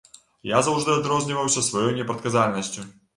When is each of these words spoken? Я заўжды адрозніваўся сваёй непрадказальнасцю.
Я 0.51 0.61
заўжды 0.67 0.95
адрозніваўся 1.01 1.63
сваёй 1.69 1.93
непрадказальнасцю. 1.99 2.87